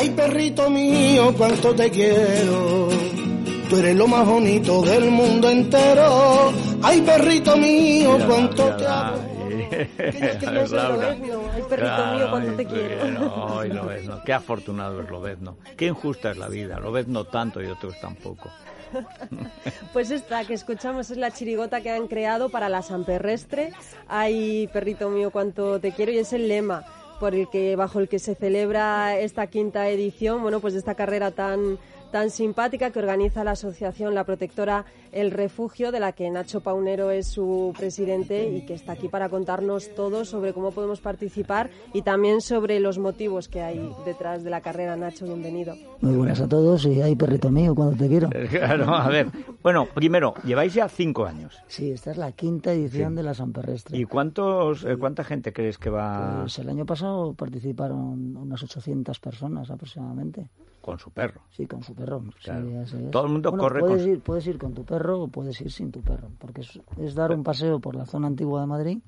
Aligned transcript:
Ay, 0.00 0.08
perrito 0.12 0.70
mío, 0.70 1.34
cuánto 1.36 1.74
te 1.74 1.90
quiero. 1.90 2.88
Tú 3.68 3.76
eres 3.76 3.94
lo 3.94 4.06
más 4.06 4.26
bonito 4.26 4.80
del 4.80 5.10
mundo 5.10 5.50
entero. 5.50 6.50
Ay, 6.82 7.02
perrito 7.02 7.54
mío, 7.58 8.16
cuánto 8.26 8.76
te 8.76 8.86
amo. 8.86 9.18
Ay, 9.98 11.62
perrito 11.68 12.06
mío, 12.14 12.30
cuánto 12.30 12.52
te 12.54 12.64
quiero. 12.64 13.58
Ay, 13.60 13.68
Lobezno. 13.68 14.22
Qué 14.24 14.32
afortunado 14.32 15.02
es 15.02 15.10
Lobezno. 15.10 15.58
Qué 15.76 15.88
injusta 15.88 16.30
es 16.30 16.38
la 16.38 16.48
vida. 16.48 16.80
Lobezno 16.80 17.26
tanto 17.26 17.60
y 17.62 17.66
otros 17.66 18.00
tampoco. 18.00 18.48
Pues 19.92 20.10
esta 20.10 20.44
que 20.46 20.54
escuchamos 20.54 21.10
es 21.10 21.18
la 21.18 21.30
chirigota 21.30 21.80
que 21.82 21.90
han 21.90 22.08
creado 22.08 22.48
para 22.48 22.70
la 22.70 22.80
San 22.80 23.04
Perrestre. 23.04 23.72
Ay, 24.08 24.66
perrito 24.72 25.10
mío, 25.10 25.30
cuánto 25.30 25.78
te 25.78 25.92
quiero. 25.92 26.10
Y 26.10 26.18
es 26.18 26.32
el 26.32 26.48
lema 26.48 26.86
por 27.20 27.34
el 27.34 27.48
que 27.48 27.76
bajo 27.76 28.00
el 28.00 28.08
que 28.08 28.18
se 28.18 28.34
celebra 28.34 29.16
esta 29.18 29.46
quinta 29.46 29.88
edición, 29.90 30.42
bueno, 30.42 30.58
pues 30.58 30.72
de 30.72 30.80
esta 30.80 30.94
carrera 30.94 31.30
tan 31.30 31.78
tan 32.10 32.30
simpática 32.30 32.90
que 32.90 32.98
organiza 32.98 33.44
la 33.44 33.52
asociación 33.52 34.14
La 34.14 34.24
Protectora 34.24 34.84
El 35.12 35.30
Refugio, 35.30 35.92
de 35.92 36.00
la 36.00 36.12
que 36.12 36.30
Nacho 36.30 36.60
Paunero 36.60 37.10
es 37.10 37.26
su 37.26 37.72
presidente 37.76 38.48
y 38.48 38.66
que 38.66 38.74
está 38.74 38.92
aquí 38.92 39.08
para 39.08 39.28
contarnos 39.28 39.94
todo 39.94 40.24
sobre 40.24 40.52
cómo 40.52 40.72
podemos 40.72 41.00
participar 41.00 41.70
y 41.92 42.02
también 42.02 42.40
sobre 42.40 42.80
los 42.80 42.98
motivos 42.98 43.48
que 43.48 43.62
hay 43.62 43.92
detrás 44.04 44.44
de 44.44 44.50
la 44.50 44.60
carrera. 44.60 44.96
Nacho, 44.96 45.24
bienvenido. 45.24 45.74
Muy 46.00 46.16
buenas 46.16 46.40
a 46.40 46.48
todos 46.48 46.84
y 46.86 47.00
hay 47.00 47.14
perrito 47.16 47.50
mío, 47.50 47.74
cuando 47.74 47.96
te 47.96 48.08
quiero. 48.08 48.28
Claro, 48.50 48.94
a 48.94 49.08
ver. 49.08 49.28
Bueno, 49.62 49.86
primero, 49.94 50.34
lleváis 50.44 50.74
ya 50.74 50.88
cinco 50.88 51.24
años. 51.24 51.56
Sí, 51.66 51.92
esta 51.92 52.10
es 52.10 52.16
la 52.16 52.32
quinta 52.32 52.72
edición 52.72 53.14
de 53.14 53.22
la 53.22 53.32
San 53.32 53.52
Perrestre. 53.52 53.96
¿Y 53.96 54.04
cuántos, 54.04 54.84
eh, 54.84 54.96
cuánta 54.96 55.24
gente 55.24 55.52
crees 55.52 55.78
que 55.78 55.88
va...? 55.88 56.40
Pues 56.42 56.58
el 56.58 56.68
año 56.68 56.84
pasado 56.84 57.32
participaron 57.34 58.36
unas 58.36 58.62
800 58.62 59.18
personas 59.20 59.70
aproximadamente. 59.70 60.48
Con 60.80 60.98
su 60.98 61.10
perro. 61.10 61.42
Sí, 61.50 61.66
con 61.66 61.82
su 61.82 61.94
perro. 61.94 61.99
Claro. 62.42 62.68
Sí, 62.68 62.74
así 62.76 62.96
es. 63.04 63.10
Todo 63.10 63.26
el 63.26 63.32
mundo 63.32 63.50
Bueno, 63.50 63.62
corre 63.62 63.80
puedes 63.80 64.02
con... 64.02 64.10
ir, 64.10 64.20
puedes 64.20 64.46
ir 64.46 64.58
con 64.58 64.74
tu 64.74 64.84
perro 64.84 65.22
o 65.22 65.28
puedes 65.28 65.60
ir 65.60 65.70
sin 65.70 65.90
tu 65.90 66.00
perro, 66.00 66.28
porque 66.38 66.62
es, 66.62 66.80
es 66.98 67.14
dar 67.14 67.32
un 67.32 67.42
paseo 67.42 67.80
por 67.80 67.94
la 67.94 68.06
zona 68.06 68.26
antigua 68.26 68.60
de 68.60 68.66
Madrid, 68.66 68.98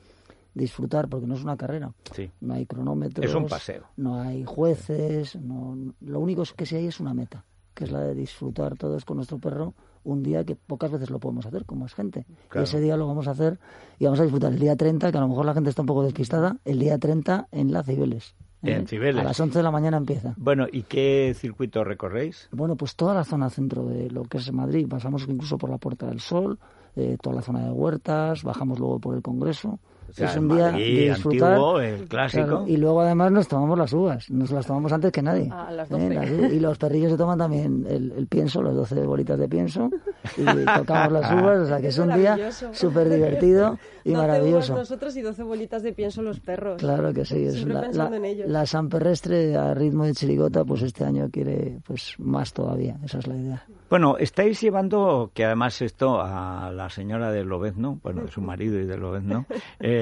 disfrutar, 0.54 1.08
porque 1.08 1.26
no 1.26 1.34
es 1.34 1.42
una 1.42 1.56
carrera. 1.56 1.92
Sí. 2.14 2.30
No 2.40 2.54
hay 2.54 2.66
cronómetros. 2.66 3.26
Es 3.26 3.34
un 3.34 3.46
paseo. 3.46 3.84
No 3.96 4.20
hay 4.20 4.44
jueces. 4.44 5.36
No, 5.36 5.76
lo 6.00 6.20
único 6.20 6.42
es 6.42 6.52
que 6.52 6.66
sí 6.66 6.76
hay 6.76 6.86
es 6.86 7.00
una 7.00 7.14
meta, 7.14 7.44
que 7.74 7.84
es 7.84 7.90
la 7.90 8.00
de 8.00 8.14
disfrutar 8.14 8.76
todos 8.76 9.04
con 9.04 9.16
nuestro 9.16 9.38
perro 9.38 9.74
un 10.04 10.22
día 10.22 10.44
que 10.44 10.56
pocas 10.56 10.90
veces 10.90 11.10
lo 11.10 11.18
podemos 11.20 11.46
hacer, 11.46 11.64
como 11.64 11.86
es 11.86 11.94
gente. 11.94 12.26
Claro. 12.48 12.62
Y 12.62 12.64
ese 12.64 12.80
día 12.80 12.96
lo 12.96 13.06
vamos 13.06 13.28
a 13.28 13.32
hacer 13.32 13.58
y 13.98 14.04
vamos 14.04 14.20
a 14.20 14.24
disfrutar 14.24 14.52
el 14.52 14.58
día 14.58 14.76
30, 14.76 15.12
que 15.12 15.18
a 15.18 15.20
lo 15.20 15.28
mejor 15.28 15.46
la 15.46 15.54
gente 15.54 15.70
está 15.70 15.82
un 15.82 15.86
poco 15.86 16.02
despistada, 16.02 16.56
el 16.64 16.78
día 16.78 16.98
30 16.98 17.48
en 17.52 17.72
la 17.72 17.82
Cibeles. 17.82 18.34
¿Eh? 18.62 18.74
En 18.74 18.86
Cibeles. 18.86 19.20
A 19.20 19.24
las 19.24 19.40
11 19.40 19.58
de 19.58 19.62
la 19.62 19.70
mañana 19.70 19.96
empieza. 19.96 20.34
Bueno, 20.36 20.66
¿y 20.70 20.82
qué 20.82 21.34
circuito 21.36 21.84
recorréis? 21.84 22.48
Bueno, 22.52 22.76
pues 22.76 22.96
toda 22.96 23.14
la 23.14 23.24
zona 23.24 23.50
centro 23.50 23.86
de 23.86 24.10
lo 24.10 24.24
que 24.24 24.38
es 24.38 24.52
Madrid, 24.52 24.86
pasamos 24.88 25.26
incluso 25.28 25.58
por 25.58 25.70
la 25.70 25.78
Puerta 25.78 26.06
del 26.06 26.20
Sol, 26.20 26.58
eh, 26.96 27.16
toda 27.20 27.36
la 27.36 27.42
zona 27.42 27.64
de 27.64 27.70
Huertas, 27.70 28.42
bajamos 28.42 28.78
luego 28.78 28.98
por 28.98 29.14
el 29.14 29.22
Congreso. 29.22 29.78
O 30.12 30.14
sea, 30.14 30.30
es 30.30 30.36
un 30.36 30.48
día 30.48 30.70
Madrid, 30.72 30.96
de 30.98 31.08
disfrutar. 31.14 31.52
antiguo, 31.52 31.80
el 31.80 32.04
clásico. 32.08 32.44
Claro, 32.46 32.64
y 32.68 32.76
luego 32.76 33.00
además 33.00 33.32
nos 33.32 33.48
tomamos 33.48 33.78
las 33.78 33.92
uvas, 33.92 34.30
nos 34.30 34.50
las 34.50 34.66
tomamos 34.66 34.92
antes 34.92 35.10
que 35.10 35.22
nadie. 35.22 35.48
A 35.50 35.72
las 35.72 35.90
¿eh? 35.90 36.14
12. 36.46 36.54
y 36.54 36.60
los 36.60 36.78
perrillos 36.78 37.10
se 37.12 37.16
toman 37.18 37.38
también 37.38 37.86
el, 37.88 38.12
el 38.12 38.26
pienso, 38.26 38.62
las 38.62 38.74
12 38.74 39.06
bolitas 39.06 39.38
de 39.38 39.48
pienso, 39.48 39.90
y 40.36 40.44
tocamos 40.76 41.12
las 41.12 41.32
uvas, 41.32 41.58
o 41.60 41.66
sea 41.66 41.80
que 41.80 41.88
es 41.88 41.98
un 41.98 42.12
día 42.14 42.38
súper 42.72 43.08
divertido 43.08 43.78
y 44.04 44.10
12 44.12 44.20
maravilloso. 44.26 44.72
uvas 44.74 44.80
nosotros 44.90 45.16
y 45.16 45.22
12 45.22 45.42
bolitas 45.44 45.82
de 45.82 45.92
pienso 45.92 46.22
los 46.22 46.40
perros. 46.40 46.76
Claro 46.78 47.12
que 47.12 47.24
sí, 47.24 47.44
es 47.44 47.64
la, 47.66 47.88
la- 47.90 48.14
en 48.16 48.24
ellos. 48.24 48.48
la 48.50 48.66
San 48.66 48.88
Perrestre 48.88 49.56
a 49.56 49.72
ritmo 49.74 50.04
de 50.04 50.12
chirigota, 50.12 50.64
pues 50.64 50.82
este 50.82 51.04
año 51.04 51.28
quiere 51.32 51.78
pues 51.86 52.14
más 52.18 52.52
todavía, 52.52 52.98
esa 53.04 53.18
es 53.18 53.26
la 53.26 53.36
idea. 53.36 53.64
Bueno, 53.88 54.16
estáis 54.18 54.58
llevando, 54.62 55.30
que 55.34 55.44
además 55.44 55.82
esto 55.82 56.18
a 56.22 56.70
la 56.74 56.88
señora 56.88 57.30
de 57.30 57.44
Lobezno, 57.44 57.98
bueno, 58.02 58.22
de 58.22 58.30
su 58.30 58.40
marido 58.40 58.80
y 58.80 58.86
de 58.86 58.96
Lobezno, 58.96 59.44
eh, 59.80 60.01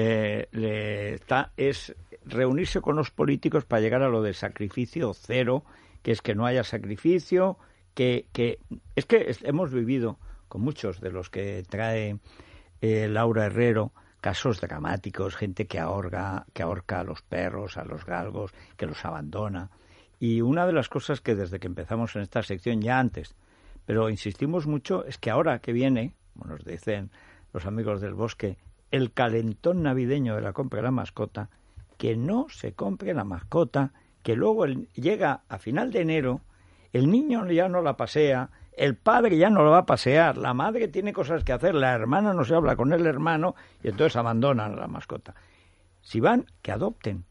está, 0.51 1.51
es 1.57 1.95
reunirse 2.25 2.81
con 2.81 2.95
los 2.95 3.11
políticos 3.11 3.65
para 3.65 3.81
llegar 3.81 4.03
a 4.03 4.09
lo 4.09 4.21
de 4.21 4.33
sacrificio 4.33 5.13
cero, 5.13 5.63
que 6.01 6.11
es 6.11 6.21
que 6.21 6.35
no 6.35 6.45
haya 6.45 6.63
sacrificio, 6.63 7.57
que, 7.93 8.25
que 8.31 8.59
es 8.95 9.05
que 9.05 9.35
hemos 9.43 9.71
vivido 9.73 10.17
con 10.47 10.61
muchos 10.61 10.99
de 11.01 11.11
los 11.11 11.29
que 11.29 11.63
trae 11.69 12.19
eh, 12.81 13.07
Laura 13.07 13.45
Herrero 13.45 13.93
casos 14.21 14.61
dramáticos, 14.61 15.35
gente 15.35 15.65
que 15.65 15.79
ahorca, 15.79 16.45
que 16.53 16.61
ahorca 16.61 16.99
a 16.99 17.03
los 17.03 17.21
perros, 17.23 17.77
a 17.77 17.85
los 17.85 18.05
galgos, 18.05 18.53
que 18.77 18.85
los 18.85 19.03
abandona. 19.03 19.71
Y 20.19 20.41
una 20.41 20.67
de 20.67 20.73
las 20.73 20.89
cosas 20.89 21.21
que 21.21 21.33
desde 21.33 21.59
que 21.59 21.67
empezamos 21.67 22.15
en 22.15 22.21
esta 22.21 22.43
sección, 22.43 22.81
ya 22.81 22.99
antes, 22.99 23.35
pero 23.85 24.09
insistimos 24.09 24.67
mucho, 24.67 25.05
es 25.05 25.17
que 25.17 25.31
ahora 25.31 25.59
que 25.59 25.73
viene, 25.73 26.13
como 26.33 26.53
nos 26.53 26.63
dicen 26.63 27.09
los 27.51 27.65
amigos 27.65 27.99
del 27.99 28.13
bosque, 28.13 28.57
el 28.91 29.13
calentón 29.13 29.83
navideño 29.83 30.35
de 30.35 30.41
la 30.41 30.53
compra 30.53 30.77
de 30.77 30.83
la 30.83 30.91
mascota, 30.91 31.49
que 31.97 32.15
no 32.15 32.47
se 32.49 32.73
compre 32.73 33.13
la 33.13 33.23
mascota, 33.23 33.93
que 34.23 34.35
luego 34.35 34.65
llega 34.65 35.41
a 35.47 35.57
final 35.57 35.91
de 35.91 36.01
enero, 36.01 36.41
el 36.93 37.09
niño 37.09 37.49
ya 37.49 37.69
no 37.69 37.81
la 37.81 37.97
pasea, 37.97 38.49
el 38.73 38.95
padre 38.95 39.37
ya 39.37 39.49
no 39.49 39.63
la 39.63 39.69
va 39.69 39.77
a 39.79 39.85
pasear, 39.85 40.37
la 40.37 40.53
madre 40.53 40.87
tiene 40.87 41.13
cosas 41.13 41.43
que 41.43 41.53
hacer, 41.53 41.75
la 41.75 41.93
hermana 41.93 42.33
no 42.33 42.43
se 42.43 42.55
habla 42.55 42.75
con 42.75 42.93
el 42.93 43.05
hermano 43.05 43.55
y 43.83 43.89
entonces 43.89 44.15
abandonan 44.15 44.73
a 44.73 44.81
la 44.81 44.87
mascota. 44.87 45.35
Si 46.01 46.19
van, 46.19 46.45
que 46.61 46.71
adopten. 46.71 47.25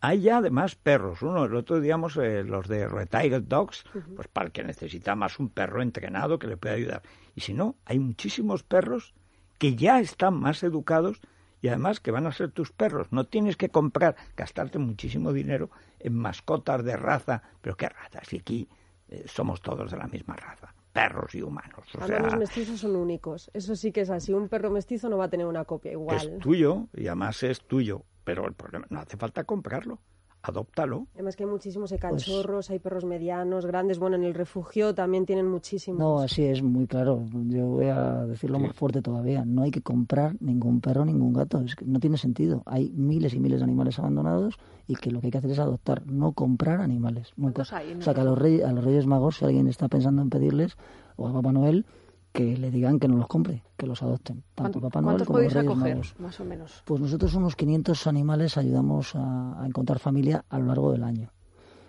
Hay 0.00 0.20
ya 0.20 0.38
además 0.38 0.76
perros. 0.76 1.22
Uno, 1.22 1.44
el 1.44 1.54
otro 1.56 1.80
digamos 1.80 2.16
eh, 2.16 2.44
los 2.44 2.68
de 2.68 2.88
Retired 2.88 3.42
Dogs, 3.42 3.84
pues 4.14 4.28
para 4.28 4.46
el 4.46 4.52
que 4.52 4.62
necesita 4.62 5.16
más 5.16 5.38
un 5.38 5.48
perro 5.48 5.82
entrenado 5.82 6.38
que 6.38 6.46
le 6.46 6.56
pueda 6.56 6.76
ayudar. 6.76 7.02
Y 7.34 7.40
si 7.40 7.52
no, 7.52 7.76
hay 7.84 7.98
muchísimos 7.98 8.62
perros 8.62 9.14
que 9.58 9.74
ya 9.74 10.00
están 10.00 10.34
más 10.34 10.62
educados 10.62 11.20
y 11.60 11.68
además 11.68 12.00
que 12.00 12.10
van 12.10 12.26
a 12.26 12.32
ser 12.32 12.52
tus 12.52 12.72
perros. 12.72 13.08
No 13.10 13.24
tienes 13.24 13.56
que 13.56 13.68
comprar, 13.68 14.16
gastarte 14.36 14.78
muchísimo 14.78 15.32
dinero 15.32 15.70
en 15.98 16.14
mascotas 16.14 16.84
de 16.84 16.96
raza. 16.96 17.42
Pero 17.60 17.76
qué 17.76 17.88
raza, 17.88 18.20
si 18.24 18.38
aquí 18.38 18.68
eh, 19.08 19.24
somos 19.26 19.60
todos 19.60 19.90
de 19.90 19.96
la 19.96 20.06
misma 20.06 20.36
raza, 20.36 20.72
perros 20.92 21.34
y 21.34 21.42
humanos. 21.42 21.84
O 21.94 22.02
Además, 22.02 22.32
los 22.32 22.40
mestizos 22.40 22.80
son 22.80 22.96
únicos. 22.96 23.50
Eso 23.52 23.74
sí 23.74 23.90
que 23.90 24.02
es 24.02 24.10
así. 24.10 24.32
Un 24.32 24.48
perro 24.48 24.70
mestizo 24.70 25.08
no 25.08 25.18
va 25.18 25.24
a 25.24 25.30
tener 25.30 25.46
una 25.46 25.64
copia 25.64 25.92
igual. 25.92 26.16
es 26.16 26.38
tuyo 26.38 26.86
y 26.94 27.08
además 27.08 27.42
es 27.42 27.60
tuyo. 27.62 28.04
Pero 28.24 28.46
el 28.46 28.52
problema, 28.52 28.86
no 28.90 29.00
hace 29.00 29.16
falta 29.16 29.44
comprarlo, 29.44 30.00
adóptalo. 30.42 31.06
Además 31.14 31.36
que 31.36 31.44
hay 31.44 31.50
muchísimos, 31.50 31.92
hay 31.92 31.98
Pues 31.98 32.24
cachorros, 32.24 32.70
hay 32.70 32.78
perros 32.78 33.04
medianos, 33.04 33.66
grandes. 33.66 33.98
Bueno, 33.98 34.16
en 34.16 34.24
el 34.24 34.34
refugio 34.34 34.94
también 34.94 35.26
tienen 35.26 35.46
muchísimos. 35.46 35.98
No, 35.98 36.20
así 36.20 36.44
es 36.44 36.62
muy 36.62 36.86
claro. 36.86 37.24
Yo 37.46 37.66
voy 37.66 37.86
a 37.86 38.24
decirlo 38.26 38.58
más 38.58 38.74
fuerte 38.74 39.02
todavía. 39.02 39.44
No 39.44 39.62
hay 39.62 39.70
que 39.70 39.82
comprar 39.82 40.36
ningún 40.40 40.80
perro, 40.80 41.04
ningún 41.04 41.32
gato. 41.32 41.60
Es 41.60 41.74
que 41.74 41.84
no 41.84 42.00
tiene 42.00 42.16
sentido. 42.16 42.62
Hay 42.66 42.90
miles 42.90 43.34
y 43.34 43.40
miles 43.40 43.60
de 43.60 43.64
animales 43.64 43.98
abandonados 43.98 44.58
y 44.86 44.96
que 44.96 45.10
lo 45.10 45.20
que 45.20 45.26
hay 45.26 45.30
que 45.30 45.38
hacer 45.38 45.50
es 45.50 45.58
adoptar, 45.58 46.06
no 46.06 46.32
comprar 46.32 46.80
animales. 46.80 47.32
Muy 47.36 47.52
¿Cuántos 47.52 47.68
claro. 47.68 47.84
hay 47.84 47.92
en 47.92 47.98
O 47.98 48.02
sea, 48.02 48.14
que 48.14 48.20
a 48.20 48.24
los, 48.24 48.38
reyes, 48.38 48.64
a 48.64 48.72
los 48.72 48.84
Reyes 48.84 49.06
Magos, 49.06 49.36
si 49.36 49.44
alguien 49.44 49.68
está 49.68 49.88
pensando 49.88 50.22
en 50.22 50.30
pedirles, 50.30 50.76
o 51.16 51.28
a 51.28 51.32
Papá 51.32 51.52
Noel, 51.52 51.84
que 52.32 52.56
le 52.56 52.70
digan 52.70 52.98
que 52.98 53.08
no 53.08 53.16
los 53.16 53.26
compre, 53.26 53.62
que 53.76 53.86
los 53.86 54.02
adopten. 54.02 54.42
Tanto 54.54 54.78
¿Cuánto- 54.78 54.80
Papá 54.80 55.00
Noel 55.00 55.10
¿Cuántos 55.16 55.26
como 55.26 55.36
podéis 55.38 55.52
Reyes 55.54 55.68
recoger, 55.70 55.94
Magos. 55.96 56.14
más 56.20 56.40
o 56.40 56.44
menos? 56.44 56.82
Pues 56.84 57.00
nosotros 57.00 57.34
unos 57.34 57.56
500 57.56 58.06
animales 58.06 58.56
ayudamos 58.58 59.14
a, 59.14 59.60
a 59.62 59.66
encontrar 59.66 59.98
familia 59.98 60.44
a 60.48 60.58
lo 60.58 60.66
largo 60.66 60.92
del 60.92 61.04
año. 61.04 61.30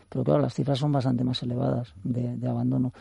Pero 0.09 0.23
claro, 0.23 0.41
las 0.41 0.55
cifras 0.55 0.79
son 0.79 0.91
bastante 0.91 1.23
más 1.23 1.43
elevadas 1.43 1.93
de, 2.03 2.35
de 2.37 2.47
abandono. 2.49 2.93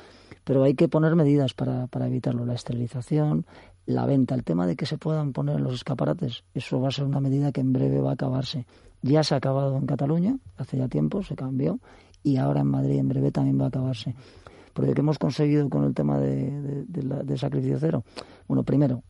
Pero 0.44 0.62
hay 0.64 0.74
que 0.74 0.88
poner 0.88 1.14
medidas 1.16 1.54
para, 1.54 1.86
para 1.86 2.06
evitarlo. 2.06 2.44
La 2.44 2.52
esterilización, 2.54 3.46
la 3.86 4.04
venta, 4.04 4.34
el 4.34 4.44
tema 4.44 4.66
de 4.66 4.76
que 4.76 4.84
se 4.84 4.98
puedan 4.98 5.32
poner 5.32 5.56
en 5.56 5.64
los 5.64 5.72
escaparates, 5.74 6.44
eso 6.52 6.80
va 6.80 6.88
a 6.88 6.90
ser 6.90 7.04
una 7.06 7.20
medida 7.20 7.50
que 7.52 7.62
en 7.62 7.72
breve 7.72 8.00
va 8.00 8.10
a 8.10 8.14
acabarse. 8.14 8.66
Ya 9.00 9.22
se 9.22 9.32
ha 9.32 9.38
acabado 9.38 9.76
en 9.78 9.86
Cataluña, 9.86 10.36
hace 10.58 10.76
ya 10.76 10.88
tiempo, 10.88 11.22
se 11.22 11.34
cambió, 11.34 11.78
y 12.22 12.36
ahora 12.36 12.60
en 12.60 12.66
Madrid 12.66 12.98
en 12.98 13.08
breve 13.08 13.30
también 13.30 13.58
va 13.58 13.66
a 13.66 13.68
acabarse. 13.68 14.14
Porque 14.78 14.94
¿qué 14.94 15.00
hemos 15.00 15.18
conseguido 15.18 15.68
con 15.68 15.82
el 15.82 15.92
tema 15.92 16.20
de, 16.20 17.36
sacrificio 17.36 17.80
cero? 17.80 18.04
Bueno, 18.46 18.62
primero, 18.62 19.02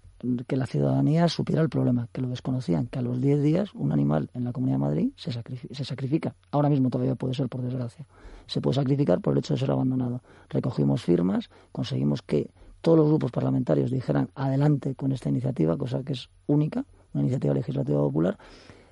que 0.46 0.56
la 0.56 0.64
ciudadanía 0.64 1.28
supiera 1.28 1.60
el 1.60 1.68
problema, 1.68 2.08
que 2.10 2.22
lo 2.22 2.28
desconocían, 2.30 2.86
que 2.86 3.00
a 3.00 3.02
los 3.02 3.20
10 3.20 3.42
días 3.42 3.74
un 3.74 3.92
animal 3.92 4.30
en 4.32 4.44
la 4.44 4.52
Comunidad 4.52 4.76
de 4.76 4.84
Madrid 4.84 5.10
se 5.16 5.84
sacrifica. 5.84 6.34
Ahora 6.52 6.70
mismo 6.70 6.88
todavía 6.88 7.16
puede 7.16 7.34
ser, 7.34 7.50
por 7.50 7.60
desgracia. 7.60 8.06
Se 8.46 8.62
puede 8.62 8.76
sacrificar 8.76 9.20
por 9.20 9.34
el 9.34 9.40
hecho 9.40 9.52
de 9.52 9.60
ser 9.60 9.70
abandonado. 9.70 10.22
Recogimos 10.48 11.02
firmas, 11.02 11.50
conseguimos 11.70 12.22
que 12.22 12.50
todos 12.80 12.96
los 12.96 13.08
grupos 13.08 13.30
parlamentarios 13.30 13.90
dijeran 13.90 14.30
adelante 14.34 14.94
con 14.94 15.12
esta 15.12 15.28
iniciativa, 15.28 15.76
cosa 15.76 16.02
que 16.02 16.14
es 16.14 16.30
única, 16.46 16.86
una 17.12 17.24
iniciativa 17.24 17.52
legislativa 17.52 18.00
popular. 18.00 18.38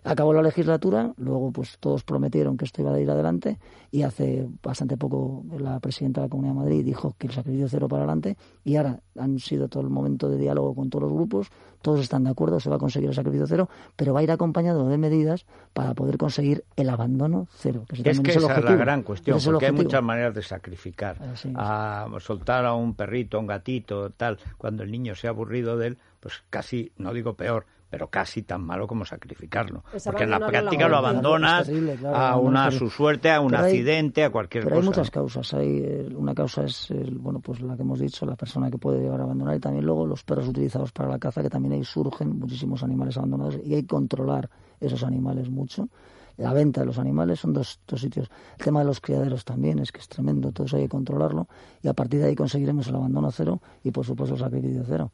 Acabó 0.06 0.32
la 0.32 0.42
legislatura, 0.42 1.12
luego 1.16 1.50
pues 1.50 1.78
todos 1.80 2.04
prometieron 2.04 2.56
que 2.56 2.64
esto 2.64 2.80
iba 2.80 2.94
a 2.94 3.00
ir 3.00 3.10
adelante 3.10 3.58
y 3.90 4.02
hace 4.02 4.46
bastante 4.62 4.96
poco 4.96 5.44
la 5.58 5.80
presidenta 5.80 6.20
de 6.20 6.26
la 6.26 6.30
Comunidad 6.30 6.54
de 6.54 6.60
Madrid 6.60 6.84
dijo 6.84 7.16
que 7.18 7.26
el 7.26 7.32
sacrificio 7.32 7.68
cero 7.68 7.88
para 7.88 8.02
adelante 8.02 8.36
y 8.62 8.76
ahora 8.76 9.00
han 9.18 9.40
sido 9.40 9.68
todo 9.68 9.82
el 9.82 9.90
momento 9.90 10.28
de 10.28 10.38
diálogo 10.38 10.76
con 10.76 10.90
todos 10.90 11.02
los 11.02 11.12
grupos, 11.12 11.50
todos 11.82 12.00
están 12.00 12.22
de 12.22 12.30
acuerdo, 12.30 12.60
se 12.60 12.70
va 12.70 12.76
a 12.76 12.78
conseguir 12.78 13.08
el 13.08 13.16
sacrificio 13.16 13.48
cero, 13.48 13.68
pero 13.96 14.14
va 14.14 14.20
a 14.20 14.22
ir 14.22 14.30
acompañado 14.30 14.88
de 14.88 14.96
medidas 14.96 15.44
para 15.72 15.92
poder 15.94 16.18
conseguir 16.18 16.64
el 16.76 16.88
abandono 16.88 17.48
cero. 17.50 17.84
Que 17.88 18.10
es 18.10 18.20
que 18.20 18.30
esa 18.30 18.58
es 18.58 18.64
la 18.64 18.76
gran 18.76 19.02
cuestión, 19.02 19.40
porque 19.44 19.66
hay 19.66 19.72
muchas 19.72 20.02
maneras 20.04 20.34
de 20.34 20.42
sacrificar. 20.42 21.16
A 21.56 22.06
soltar 22.20 22.64
a 22.64 22.74
un 22.74 22.94
perrito, 22.94 23.38
a 23.38 23.40
un 23.40 23.46
gatito, 23.48 24.10
tal, 24.10 24.38
cuando 24.56 24.84
el 24.84 24.90
niño 24.92 25.16
se 25.16 25.26
ha 25.26 25.30
aburrido 25.30 25.76
de 25.76 25.88
él, 25.88 25.98
pues 26.20 26.42
casi, 26.48 26.92
no 26.96 27.12
digo 27.12 27.34
peor, 27.34 27.66
pero 27.88 28.08
casi 28.08 28.42
tan 28.42 28.62
malo 28.62 28.86
como 28.86 29.04
sacrificarlo. 29.04 29.84
porque 30.04 30.24
en 30.24 30.30
la 30.30 30.44
práctica 30.44 30.88
lo 30.88 30.96
abandonas 30.96 31.70
a 32.04 32.36
una 32.36 32.70
su 32.70 32.90
suerte, 32.90 33.30
a 33.30 33.40
un 33.40 33.54
accidente, 33.54 34.24
a 34.24 34.30
cualquier 34.30 34.64
cosa. 34.64 34.74
Pero 34.74 34.80
hay 34.80 34.86
muchas 34.86 35.10
causas. 35.10 35.54
Hay 35.54 35.82
eh, 35.84 36.08
una 36.14 36.34
causa 36.34 36.64
es 36.64 36.88
bueno 37.12 37.40
pues 37.40 37.60
la 37.60 37.76
que 37.76 37.82
hemos 37.82 38.00
dicho, 38.00 38.26
la 38.26 38.36
persona 38.36 38.70
que 38.70 38.78
puede 38.78 39.00
llegar 39.00 39.20
a 39.20 39.24
abandonar 39.24 39.56
y 39.56 39.60
también 39.60 39.84
luego 39.84 40.06
los 40.06 40.24
perros 40.24 40.48
utilizados 40.48 40.92
para 40.92 41.08
la 41.08 41.18
caza 41.18 41.42
que 41.42 41.50
también 41.50 41.74
ahí 41.74 41.84
surgen 41.84 42.38
muchísimos 42.38 42.82
animales 42.82 43.16
abandonados 43.16 43.58
y 43.64 43.74
hay 43.74 43.82
que 43.82 43.88
controlar 43.88 44.50
esos 44.80 45.04
animales 45.04 45.48
mucho. 45.48 45.88
La 46.36 46.52
venta 46.52 46.80
de 46.80 46.86
los 46.86 46.98
animales 46.98 47.40
son 47.40 47.54
dos, 47.54 47.80
dos 47.86 48.00
sitios. 48.00 48.30
El 48.58 48.64
tema 48.64 48.80
de 48.80 48.86
los 48.86 49.00
criaderos 49.00 49.44
también 49.44 49.78
es 49.78 49.90
que 49.90 50.00
es 50.00 50.08
tremendo, 50.08 50.52
todo 50.52 50.66
eso 50.66 50.76
hay 50.76 50.82
que 50.82 50.88
controlarlo 50.88 51.48
y 51.82 51.88
a 51.88 51.94
partir 51.94 52.20
de 52.20 52.26
ahí 52.26 52.34
conseguiremos 52.34 52.88
el 52.88 52.96
abandono 52.96 53.30
cero 53.30 53.62
y 53.82 53.90
por 53.90 54.04
supuesto 54.04 54.34
el 54.34 54.40
sacrificio 54.40 54.82
cero. 54.86 55.10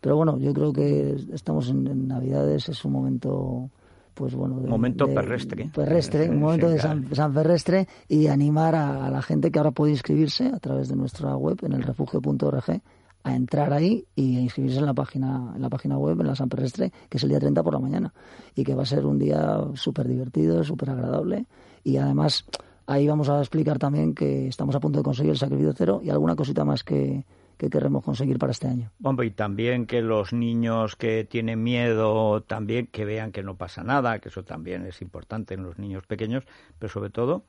Pero 0.00 0.16
bueno, 0.16 0.38
yo 0.38 0.52
creo 0.52 0.72
que 0.72 1.16
estamos 1.32 1.68
en, 1.70 2.08
Navidades, 2.08 2.68
es 2.68 2.84
un 2.84 2.92
momento 2.92 3.70
pues 4.14 4.34
bueno 4.34 4.54
momento 4.54 5.06
perrestre. 5.12 5.70
perrestre 5.74 6.30
un 6.30 6.40
momento 6.40 6.70
de 6.70 6.78
San, 6.78 7.14
San, 7.14 7.34
Ferrestre 7.34 7.86
y 8.08 8.28
animar 8.28 8.74
a, 8.74 9.10
la 9.10 9.20
gente 9.20 9.50
que 9.50 9.58
ahora 9.58 9.72
puede 9.72 9.92
inscribirse 9.92 10.46
a 10.46 10.58
través 10.58 10.88
de 10.88 10.96
nuestra 10.96 11.36
web 11.36 11.58
en 11.62 11.72
el 11.72 11.82
refugio.org 11.82 12.80
a 13.24 13.34
entrar 13.34 13.74
ahí 13.74 14.06
y 14.14 14.38
a 14.38 14.40
inscribirse 14.40 14.78
en 14.78 14.86
la 14.86 14.94
página 14.94 15.52
en 15.54 15.60
la 15.60 15.68
página 15.68 15.98
web 15.98 16.18
en 16.20 16.28
la 16.28 16.34
San 16.34 16.48
Perrestre 16.48 16.92
que 17.10 17.18
es 17.18 17.24
el 17.24 17.28
día 17.28 17.40
30 17.40 17.62
por 17.62 17.74
la 17.74 17.80
mañana. 17.80 18.14
Y 18.54 18.64
que 18.64 18.74
va 18.74 18.84
a 18.84 18.86
ser 18.86 19.04
un 19.04 19.18
día 19.18 19.60
súper 19.74 20.08
divertido 20.08 20.64
súper 20.64 20.90
agradable 20.90 21.44
y 21.84 21.98
además 21.98 22.46
ahí 22.86 23.06
vamos 23.06 23.28
a 23.28 23.38
explicar 23.40 23.78
también 23.78 24.14
que 24.14 24.48
estamos 24.48 24.74
a 24.76 24.80
punto 24.80 25.00
de 25.00 25.02
conseguir 25.02 25.32
el 25.32 25.38
sacrificio 25.38 25.74
cero 25.76 26.00
y 26.02 26.08
alguna 26.08 26.36
cosita 26.36 26.64
más 26.64 26.84
que, 26.84 27.24
que 27.56 27.70
queremos 27.70 28.04
conseguir 28.04 28.38
para 28.38 28.52
este 28.52 28.68
año. 28.68 28.90
Bueno, 28.98 29.22
y 29.22 29.30
también 29.30 29.86
que 29.86 30.02
los 30.02 30.32
niños 30.32 30.96
que 30.96 31.24
tienen 31.24 31.62
miedo 31.62 32.42
también 32.42 32.86
que 32.86 33.04
vean 33.04 33.32
que 33.32 33.42
no 33.42 33.56
pasa 33.56 33.82
nada, 33.82 34.18
que 34.18 34.28
eso 34.28 34.44
también 34.44 34.86
es 34.86 35.00
importante 35.02 35.54
en 35.54 35.62
los 35.62 35.78
niños 35.78 36.06
pequeños, 36.06 36.44
pero 36.78 36.92
sobre 36.92 37.10
todo 37.10 37.44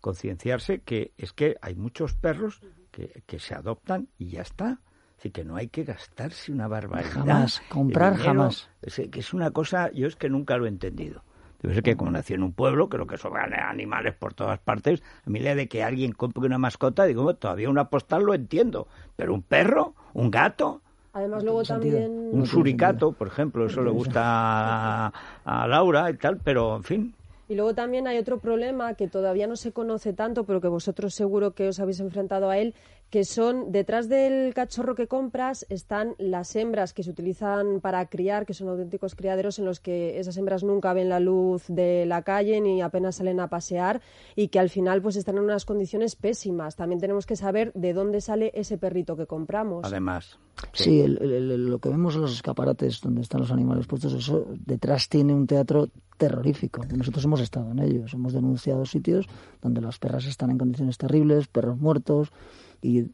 concienciarse 0.00 0.80
que 0.80 1.12
es 1.18 1.32
que 1.32 1.56
hay 1.60 1.74
muchos 1.74 2.14
perros 2.14 2.60
que, 2.90 3.22
que 3.26 3.38
se 3.38 3.54
adoptan 3.54 4.08
y 4.18 4.30
ya 4.30 4.42
está. 4.42 4.80
Así 5.18 5.30
que 5.30 5.44
no 5.44 5.56
hay 5.56 5.66
que 5.66 5.82
gastarse 5.82 6.52
una 6.52 6.68
barbaridad. 6.68 7.10
Jamás, 7.10 7.60
comprar 7.68 8.16
jamás. 8.16 8.70
Es, 8.80 9.02
que 9.10 9.18
es 9.18 9.34
una 9.34 9.50
cosa, 9.50 9.90
yo 9.90 10.06
es 10.06 10.14
que 10.14 10.28
nunca 10.28 10.56
lo 10.56 10.66
he 10.66 10.68
entendido. 10.68 11.24
Debe 11.60 11.74
ser 11.74 11.82
que 11.82 11.96
como 11.96 12.10
nací 12.10 12.34
en 12.34 12.42
un 12.42 12.52
pueblo, 12.52 12.88
creo 12.88 13.06
que 13.06 13.16
sobran 13.16 13.52
animales 13.52 14.14
por 14.14 14.34
todas 14.34 14.58
partes. 14.60 15.02
A 15.26 15.30
mí 15.30 15.40
la 15.40 15.54
de 15.54 15.68
que 15.68 15.82
alguien 15.82 16.12
compre 16.12 16.46
una 16.46 16.58
mascota, 16.58 17.04
digo, 17.04 17.34
todavía 17.34 17.68
una 17.68 17.90
postal 17.90 18.22
lo 18.22 18.34
entiendo. 18.34 18.86
Pero 19.16 19.34
un 19.34 19.42
perro, 19.42 19.94
un 20.14 20.30
gato, 20.30 20.82
Además, 21.12 21.42
luego 21.42 21.64
también. 21.64 22.30
Un 22.32 22.46
suricato, 22.46 23.12
por 23.12 23.26
ejemplo, 23.26 23.66
eso 23.66 23.82
le 23.82 23.90
gusta 23.90 24.20
a, 24.22 25.12
a, 25.44 25.66
Laura 25.66 26.08
y 26.10 26.14
tal, 26.16 26.36
pero 26.36 26.76
en 26.76 26.84
fin. 26.84 27.14
Y 27.48 27.54
luego 27.54 27.74
también 27.74 28.06
hay 28.06 28.18
otro 28.18 28.38
problema 28.38 28.92
que 28.94 29.08
todavía 29.08 29.46
no 29.46 29.56
se 29.56 29.72
conoce 29.72 30.12
tanto, 30.12 30.44
pero 30.44 30.60
que 30.60 30.68
vosotros 30.68 31.14
seguro 31.14 31.52
que 31.52 31.68
os 31.68 31.80
habéis 31.80 31.98
enfrentado 31.98 32.50
a 32.50 32.58
él, 32.58 32.74
que 33.10 33.24
son 33.24 33.72
detrás 33.72 34.08
del 34.08 34.52
cachorro 34.52 34.94
que 34.94 35.06
compras 35.06 35.64
están 35.70 36.14
las 36.18 36.54
hembras 36.56 36.92
que 36.92 37.02
se 37.02 37.10
utilizan 37.10 37.80
para 37.80 38.04
criar, 38.06 38.44
que 38.44 38.52
son 38.52 38.68
auténticos 38.68 39.14
criaderos 39.14 39.58
en 39.58 39.64
los 39.64 39.80
que 39.80 40.18
esas 40.18 40.36
hembras 40.36 40.62
nunca 40.62 40.92
ven 40.92 41.08
la 41.08 41.20
luz 41.20 41.64
de 41.68 42.04
la 42.06 42.22
calle 42.22 42.60
ni 42.60 42.82
apenas 42.82 43.16
salen 43.16 43.40
a 43.40 43.48
pasear 43.48 44.02
y 44.36 44.48
que 44.48 44.58
al 44.58 44.68
final 44.68 45.00
pues 45.00 45.16
están 45.16 45.38
en 45.38 45.44
unas 45.44 45.64
condiciones 45.64 46.16
pésimas. 46.16 46.76
También 46.76 47.00
tenemos 47.00 47.24
que 47.24 47.36
saber 47.36 47.72
de 47.74 47.94
dónde 47.94 48.20
sale 48.20 48.50
ese 48.54 48.76
perrito 48.76 49.16
que 49.16 49.26
compramos. 49.26 49.84
Además. 49.84 50.38
Sí, 50.72 51.06
lo 51.06 51.78
que 51.78 51.88
vemos 51.88 52.16
en 52.16 52.22
los 52.22 52.32
escaparates 52.32 53.00
donde 53.00 53.22
están 53.22 53.40
los 53.40 53.52
animales 53.52 53.86
puestos, 53.86 54.12
eso 54.12 54.46
detrás 54.66 55.08
tiene 55.08 55.32
un 55.32 55.46
teatro 55.46 55.88
terrorífico. 56.16 56.84
Nosotros 56.94 57.24
hemos 57.24 57.40
estado 57.40 57.70
en 57.70 57.78
ellos, 57.78 58.12
hemos 58.12 58.32
denunciado 58.32 58.84
sitios 58.84 59.26
donde 59.62 59.80
las 59.80 59.98
perras 59.98 60.26
están 60.26 60.50
en 60.50 60.58
condiciones 60.58 60.98
terribles, 60.98 61.46
perros 61.46 61.78
muertos, 61.78 62.32
y 62.80 63.06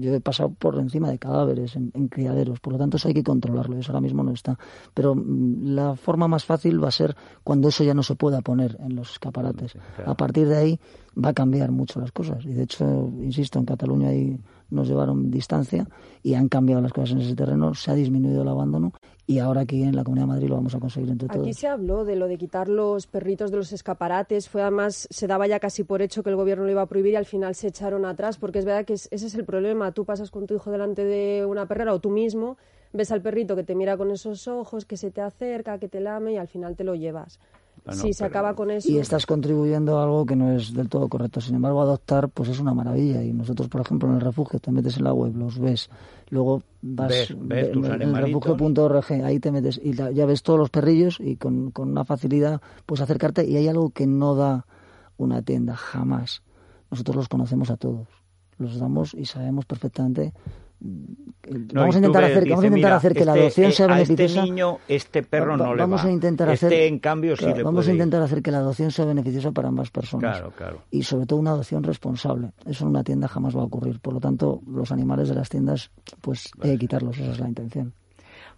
yo 0.00 0.14
he 0.14 0.20
pasado 0.20 0.50
por 0.50 0.78
encima 0.78 1.10
de 1.10 1.18
cadáveres 1.18 1.76
en, 1.76 2.08
criaderos, 2.08 2.60
por 2.60 2.72
lo 2.72 2.78
tanto 2.78 2.96
eso 2.96 3.08
hay 3.08 3.14
que 3.14 3.22
controlarlo, 3.22 3.76
eso 3.76 3.92
ahora 3.92 4.00
mismo 4.00 4.22
no 4.22 4.32
está. 4.32 4.58
Pero 4.94 5.14
mm, 5.14 5.74
la 5.74 5.96
forma 5.96 6.28
más 6.28 6.44
fácil 6.44 6.82
va 6.82 6.88
a 6.88 6.92
ser 6.92 7.16
cuando 7.44 7.68
eso 7.68 7.84
ya 7.84 7.94
no 7.94 8.02
se 8.02 8.14
pueda 8.14 8.40
poner 8.40 8.76
en 8.80 8.96
los 8.96 9.12
escaparates. 9.12 9.74
A 10.04 10.14
partir 10.14 10.48
de 10.48 10.56
ahí 10.56 10.80
va 11.22 11.30
a 11.30 11.34
cambiar 11.34 11.70
mucho 11.70 12.00
las 12.00 12.12
cosas 12.12 12.44
y 12.44 12.52
de 12.52 12.62
hecho, 12.62 13.12
insisto, 13.20 13.58
en 13.58 13.66
Cataluña 13.66 14.08
hay 14.08 14.38
nos 14.70 14.88
llevaron 14.88 15.30
distancia 15.30 15.86
y 16.22 16.34
han 16.34 16.48
cambiado 16.48 16.82
las 16.82 16.92
cosas 16.92 17.12
en 17.12 17.18
ese 17.20 17.34
terreno, 17.34 17.74
se 17.74 17.90
ha 17.90 17.94
disminuido 17.94 18.42
el 18.42 18.48
abandono 18.48 18.92
y 19.26 19.38
ahora 19.38 19.62
aquí 19.62 19.82
en 19.82 19.94
la 19.94 20.02
Comunidad 20.02 20.26
de 20.26 20.32
Madrid 20.32 20.48
lo 20.48 20.56
vamos 20.56 20.74
a 20.74 20.80
conseguir 20.80 21.10
entre 21.10 21.28
todos. 21.28 21.42
Aquí 21.42 21.54
se 21.54 21.68
habló 21.68 22.04
de 22.04 22.16
lo 22.16 22.26
de 22.26 22.36
quitar 22.36 22.68
los 22.68 23.06
perritos 23.06 23.50
de 23.50 23.58
los 23.58 23.72
escaparates, 23.72 24.48
fue 24.48 24.62
además, 24.62 25.06
se 25.10 25.26
daba 25.26 25.46
ya 25.46 25.60
casi 25.60 25.84
por 25.84 26.02
hecho 26.02 26.22
que 26.22 26.30
el 26.30 26.36
gobierno 26.36 26.64
lo 26.64 26.70
iba 26.70 26.82
a 26.82 26.86
prohibir 26.86 27.12
y 27.12 27.16
al 27.16 27.26
final 27.26 27.54
se 27.54 27.68
echaron 27.68 28.04
atrás, 28.04 28.38
porque 28.38 28.58
es 28.58 28.64
verdad 28.64 28.84
que 28.84 28.94
ese 28.94 29.08
es 29.14 29.34
el 29.34 29.44
problema, 29.44 29.92
tú 29.92 30.04
pasas 30.04 30.30
con 30.30 30.46
tu 30.46 30.54
hijo 30.54 30.70
delante 30.70 31.04
de 31.04 31.46
una 31.46 31.66
perrera 31.66 31.94
o 31.94 32.00
tú 32.00 32.10
mismo 32.10 32.56
ves 32.92 33.12
al 33.12 33.22
perrito 33.22 33.56
que 33.56 33.62
te 33.62 33.74
mira 33.74 33.96
con 33.96 34.10
esos 34.10 34.48
ojos, 34.48 34.84
que 34.84 34.96
se 34.96 35.10
te 35.10 35.20
acerca, 35.20 35.78
que 35.78 35.88
te 35.88 36.00
lame 36.00 36.32
y 36.32 36.36
al 36.36 36.48
final 36.48 36.76
te 36.76 36.84
lo 36.84 36.94
llevas. 36.94 37.38
Si 37.92 38.12
se 38.12 38.24
acaba 38.24 38.54
con 38.54 38.70
eso. 38.70 38.90
Y 38.90 38.98
estás 38.98 39.26
contribuyendo 39.26 39.98
a 39.98 40.04
algo 40.04 40.26
que 40.26 40.36
no 40.36 40.52
es 40.52 40.72
del 40.72 40.88
todo 40.88 41.08
correcto. 41.08 41.40
Sin 41.40 41.54
embargo, 41.54 41.80
adoptar 41.80 42.28
pues 42.28 42.48
es 42.48 42.60
una 42.60 42.74
maravilla. 42.74 43.22
Y 43.22 43.32
nosotros, 43.32 43.68
por 43.68 43.80
ejemplo, 43.80 44.08
en 44.08 44.16
el 44.16 44.20
refugio, 44.20 44.58
te 44.58 44.70
metes 44.70 44.96
en 44.96 45.04
la 45.04 45.12
web, 45.12 45.36
los 45.36 45.58
ves. 45.58 45.90
Luego 46.28 46.62
vas 46.82 47.30
en 47.30 47.52
el 47.52 48.16
refugio.org, 48.16 49.12
ahí 49.24 49.40
te 49.40 49.50
metes 49.50 49.80
y 49.82 49.94
ya 49.94 50.26
ves 50.26 50.42
todos 50.42 50.58
los 50.58 50.70
perrillos 50.70 51.18
y 51.18 51.36
con, 51.36 51.72
con 51.72 51.90
una 51.90 52.04
facilidad 52.04 52.60
puedes 52.86 53.02
acercarte. 53.02 53.44
Y 53.46 53.56
hay 53.56 53.68
algo 53.68 53.90
que 53.90 54.06
no 54.06 54.34
da 54.34 54.66
una 55.16 55.42
tienda, 55.42 55.76
jamás. 55.76 56.42
Nosotros 56.90 57.16
los 57.16 57.28
conocemos 57.28 57.70
a 57.70 57.76
todos. 57.76 58.08
Los 58.58 58.78
damos 58.78 59.14
y 59.14 59.24
sabemos 59.24 59.64
perfectamente 59.64 60.32
vamos, 60.80 61.94
a 61.94 61.98
intentar 61.98 62.24
hacer, 62.24 62.48
vamos 62.48 62.64
a 62.64 62.66
intentar 62.66 62.92
hacer 62.92 63.14
que 63.14 63.24
la 63.24 63.32
este, 63.32 63.40
adopción 63.40 63.72
sea 63.72 63.86
este 63.86 63.92
beneficiosa. 63.92 64.40
este 64.40 64.42
niño, 64.42 64.78
este 64.88 65.22
perro 65.22 65.56
no 65.56 65.74
le 65.74 65.80
vamos 65.80 66.04
va. 66.04 66.08
A 66.08 66.12
intentar 66.12 66.48
este, 66.50 66.66
hacer, 66.66 66.82
en 66.82 66.98
cambio, 66.98 67.36
sí 67.36 67.46
le 67.46 67.62
Vamos 67.62 67.86
a 67.88 67.92
intentar 67.92 68.22
hacer 68.22 68.42
que 68.42 68.50
la 68.50 68.58
adopción 68.58 68.90
sea 68.90 69.04
beneficiosa 69.04 69.52
para 69.52 69.68
ambas 69.68 69.90
personas. 69.90 70.38
Claro, 70.38 70.52
claro. 70.56 70.82
Y 70.90 71.02
sobre 71.02 71.26
todo 71.26 71.38
una 71.38 71.50
adopción 71.50 71.82
responsable. 71.82 72.52
Eso 72.66 72.84
en 72.84 72.90
una 72.90 73.04
tienda 73.04 73.28
jamás 73.28 73.56
va 73.56 73.60
a 73.60 73.64
ocurrir. 73.64 74.00
Por 74.00 74.14
lo 74.14 74.20
tanto, 74.20 74.60
los 74.66 74.90
animales 74.92 75.28
de 75.28 75.34
las 75.34 75.48
tiendas, 75.48 75.90
pues 76.20 76.50
hay 76.60 76.72
que 76.72 76.78
quitarlos. 76.78 77.18
Esa 77.18 77.32
es 77.32 77.40
la 77.40 77.48
intención. 77.48 77.92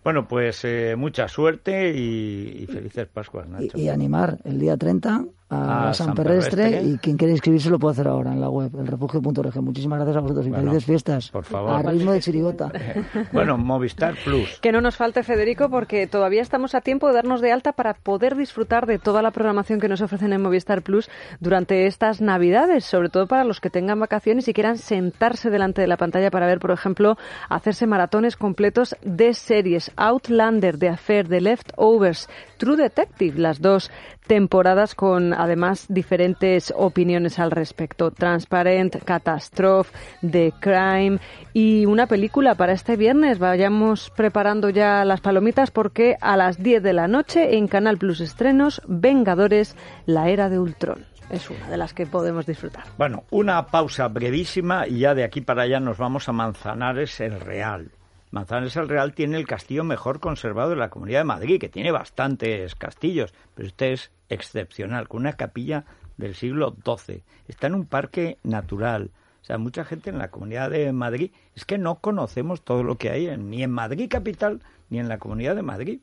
Bueno, 0.05 0.27
pues 0.27 0.65
eh, 0.65 0.97
mucha 0.97 1.29
suerte 1.29 1.91
y, 1.95 2.67
felices 2.67 3.07
Pascuas, 3.07 3.49
Nacho. 3.49 3.79
Y, 3.79 3.83
y, 3.83 3.89
animar 3.89 4.39
el 4.45 4.59
día 4.59 4.77
30 4.77 5.27
a, 5.53 5.93
San, 5.93 6.15
Perrestre, 6.15 6.83
y 6.83 6.99
quien 6.99 7.17
quiera 7.17 7.33
inscribirse 7.33 7.71
lo 7.71 7.79
puede 7.79 7.93
hacer 7.93 8.09
ahora 8.09 8.33
en 8.33 8.41
la 8.41 8.49
web, 8.49 8.71
el 8.79 8.87
refugio.org. 8.87 9.63
Muchísimas 9.63 9.99
gracias 9.99 10.17
a 10.17 10.21
vosotros 10.21 10.47
y 10.47 10.51
felices 10.51 10.85
fiestas. 10.85 11.31
Por 11.31 11.45
favor. 11.45 11.71
A 11.71 11.91
ritmo 11.91 12.13
de 12.13 12.21
chirigota. 12.21 12.73
bueno, 13.33 13.59
Movistar 13.59 14.15
Plus. 14.25 14.59
Que 14.61 14.73
no 14.73 14.81
nos 14.81 14.97
falte, 14.97 15.23
Federico, 15.23 15.69
porque 15.69 16.07
todavía 16.07 16.43
estamos 16.43 16.75
a 16.75 16.81
tiempo 16.81 17.09
de 17.09 17.15
darnos 17.15 17.41
de 17.41 17.53
alta 17.53 17.73
para 17.73 17.95
poder 17.95 18.37
disfrutar 18.37 18.87
de 18.87 18.99
toda 18.99 19.23
la 19.23 19.31
programación 19.31 19.81
que 19.81 19.89
nos 19.89 20.01
ofrecen 20.01 20.33
en 20.33 20.43
Movistar 20.43 20.83
Plus 20.83 21.11
durante 21.41 21.87
estas 21.87 22.21
Navidades, 22.21 22.85
sobre 22.85 23.09
todo 23.09 23.27
para 23.27 23.45
los 23.45 23.61
que 23.61 23.71
tengan 23.71 24.01
vacaciones 24.01 24.49
y 24.49 24.55
quieran 24.55 24.79
sentarse 24.79 25.51
delante 25.51 25.81
de 25.81 25.87
la 25.87 25.97
pantalla 25.97 26.31
para 26.31 26.47
ver, 26.47 26.59
por 26.59 26.71
ejemplo, 26.71 27.17
hacerse 27.49 27.87
maratones 27.87 28.37
completos 28.37 28.97
de 29.03 29.35
series. 29.35 29.91
Outlander, 29.97 30.79
The 30.79 30.89
Affair, 30.89 31.29
The 31.29 31.41
Leftovers, 31.41 32.29
True 32.59 32.77
Detective, 32.77 33.39
las 33.39 33.61
dos 33.61 33.91
temporadas 34.27 34.95
con 34.95 35.35
además 35.35 35.87
diferentes 35.89 36.73
opiniones 36.77 37.39
al 37.39 37.51
respecto. 37.51 38.11
Transparent, 38.11 39.03
Catastrophe, 39.05 39.93
The 40.29 40.53
Crime 40.61 41.19
y 41.53 41.87
una 41.87 42.07
película 42.07 42.55
para 42.55 42.73
este 42.73 42.97
viernes. 42.97 43.39
Vayamos 43.39 44.11
preparando 44.17 44.71
ya 44.71 45.05
las 45.05 45.21
palomitas 45.21 45.71
porque 45.71 46.17
a 46.21 46.37
las 46.37 46.63
10 46.63 46.83
de 46.83 46.93
la 46.93 47.09
noche 47.09 47.57
en 47.57 47.69
Canal 47.69 47.99
Plus 47.99 48.21
Estrenos, 48.21 48.83
Vengadores, 48.87 49.77
la 50.07 50.29
era 50.29 50.49
de 50.49 50.59
Ultron 50.59 51.07
es 51.31 51.49
una 51.49 51.69
de 51.71 51.79
las 51.79 51.95
que 51.95 52.07
podemos 52.07 52.45
disfrutar. 52.45 52.85
Bueno, 52.99 53.25
una 53.31 53.67
pausa 53.67 54.07
brevísima 54.09 54.87
y 54.87 55.01
ya 55.01 55.15
de 55.15 55.25
aquí 55.25 55.41
para 55.41 55.63
allá 55.63 55.81
nos 55.81 55.97
vamos 55.97 56.29
a 56.29 56.33
Manzanares 56.33 57.21
el 57.21 57.41
Real. 57.41 57.91
Manzanares 58.33 58.77
el 58.77 58.89
Real 58.89 59.13
tiene 59.13 59.37
el 59.37 59.47
castillo 59.47 59.85
mejor 59.85 60.19
conservado 60.19 60.71
de 60.71 60.77
la 60.77 60.89
Comunidad 60.89 61.21
de 61.21 61.25
Madrid, 61.25 61.61
que 61.61 61.69
tiene 61.69 61.93
bastantes 61.93 62.75
castillos, 62.75 63.35
pero 63.55 63.69
este 63.69 63.93
es 63.93 64.11
excepcional, 64.31 65.07
con 65.07 65.21
una 65.21 65.35
capilla 65.35 65.85
del 66.17 66.35
siglo 66.35 66.75
XII. 66.83 67.25
Está 67.47 67.67
en 67.67 67.75
un 67.75 67.85
parque 67.85 68.39
natural. 68.43 69.11
O 69.43 69.45
sea, 69.45 69.59
mucha 69.59 69.85
gente 69.85 70.09
en 70.09 70.17
la 70.17 70.31
Comunidad 70.31 70.71
de 70.71 70.91
Madrid 70.95 71.31
es 71.55 71.67
que 71.67 71.77
no 71.77 71.97
conocemos 71.97 72.63
todo 72.63 72.83
lo 72.83 72.97
que 72.97 73.11
hay 73.11 73.37
ni 73.37 73.63
en 73.63 73.71
Madrid 73.71 74.09
capital 74.09 74.63
ni 74.89 74.99
en 74.99 75.11
la 75.11 75.19
Comunidad 75.19 75.55
de 75.55 75.63
Madrid. 75.63 76.01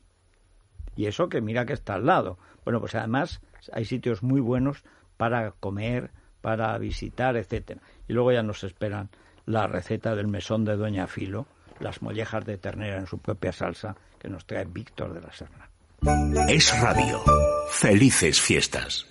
Y 0.94 1.06
eso 1.06 1.28
que 1.28 1.40
mira 1.40 1.66
que 1.66 1.72
está 1.72 1.94
al 1.94 2.06
lado. 2.06 2.38
Bueno, 2.64 2.78
pues 2.78 2.94
además 2.94 3.40
hay 3.72 3.86
sitios 3.86 4.22
muy 4.22 4.40
buenos 4.40 4.84
para 5.16 5.50
comer, 5.50 6.12
para 6.42 6.78
visitar, 6.78 7.36
etcétera. 7.36 7.80
Y 8.06 8.12
luego 8.12 8.30
ya 8.30 8.44
nos 8.44 8.62
esperan 8.62 9.08
la 9.46 9.66
receta 9.66 10.14
del 10.14 10.28
mesón 10.28 10.64
de 10.64 10.76
Doña 10.76 11.08
Filo, 11.08 11.48
las 11.80 12.02
mollejas 12.02 12.44
de 12.44 12.58
ternera 12.58 12.98
en 12.98 13.06
su 13.06 13.18
propia 13.18 13.52
salsa 13.52 13.96
que 14.18 14.28
nos 14.28 14.46
trae 14.46 14.64
Víctor 14.64 15.14
de 15.14 15.20
la 15.20 15.32
Serna. 15.32 15.68
Es 16.48 16.80
radio. 16.80 17.22
Felices 17.70 18.40
fiestas. 18.40 19.06